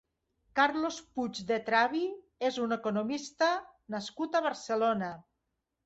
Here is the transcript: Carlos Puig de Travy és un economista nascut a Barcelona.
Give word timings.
Carlos 0.59 0.97
Puig 1.19 1.41
de 1.51 1.59
Travy 1.67 2.01
és 2.51 2.59
un 2.65 2.79
economista 2.79 3.53
nascut 3.97 4.41
a 4.43 4.47
Barcelona. 4.51 5.17